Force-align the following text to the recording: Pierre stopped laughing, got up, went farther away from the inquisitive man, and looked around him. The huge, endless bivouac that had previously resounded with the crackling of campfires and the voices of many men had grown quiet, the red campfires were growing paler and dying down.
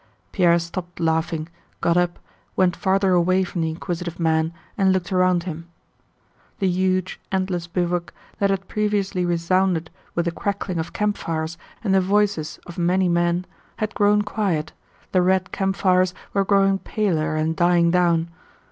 Pierre 0.31 0.57
stopped 0.57 0.99
laughing, 0.99 1.47
got 1.79 1.95
up, 1.95 2.17
went 2.55 2.75
farther 2.75 3.11
away 3.13 3.43
from 3.43 3.61
the 3.61 3.69
inquisitive 3.69 4.19
man, 4.19 4.51
and 4.75 4.91
looked 4.91 5.11
around 5.13 5.43
him. 5.43 5.67
The 6.57 6.67
huge, 6.67 7.19
endless 7.31 7.67
bivouac 7.67 8.11
that 8.39 8.49
had 8.49 8.67
previously 8.67 9.25
resounded 9.25 9.91
with 10.15 10.25
the 10.25 10.31
crackling 10.31 10.79
of 10.79 10.91
campfires 10.91 11.55
and 11.83 11.93
the 11.93 12.01
voices 12.01 12.59
of 12.65 12.79
many 12.79 13.09
men 13.09 13.45
had 13.75 13.93
grown 13.93 14.23
quiet, 14.23 14.73
the 15.11 15.21
red 15.21 15.51
campfires 15.51 16.15
were 16.33 16.45
growing 16.45 16.79
paler 16.79 17.35
and 17.35 17.55
dying 17.55 17.91
down. 17.91 18.29